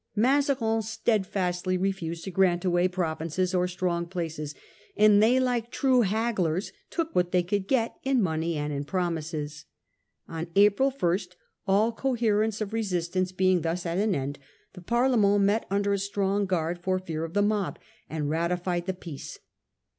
Mazarin 0.15 0.81
steadfastly 0.81 1.77
refused 1.77 2.23
to 2.23 2.31
grant 2.31 2.65
away 2.65 2.87
provinces 2.87 3.53
or 3.53 3.67
strong 3.67 4.07
places, 4.07 4.55
and 4.97 5.21
they 5.21 5.39
like 5.39 5.69
true 5.69 6.01
hagglers 6.01 6.71
took 6.89 7.13
what 7.13 7.31
they 7.31 7.43
could 7.43 7.67
get 7.67 7.97
in 8.03 8.19
money 8.19 8.57
and 8.57 8.73
in 8.73 8.83
promises. 8.83 9.65
On 10.27 10.47
April 10.55 10.89
1, 10.89 11.19
all 11.67 11.91
coher 11.93 12.41
ence 12.43 12.61
of 12.61 12.73
resistance 12.73 13.31
being 13.31 13.61
thus 13.61 13.85
at 13.85 13.99
an 13.99 14.15
end, 14.15 14.39
the 14.73 14.81
Parlement 14.81 15.41
met 15.43 15.67
under 15.69 15.93
a 15.93 15.99
strong 15.99 16.47
guard, 16.47 16.79
for 16.79 16.97
fear 16.97 17.23
of 17.23 17.35
the 17.35 17.43
mob, 17.43 17.77
and 18.09 18.27
ratified 18.27 18.87
the 18.87 18.95
peace. 18.95 19.37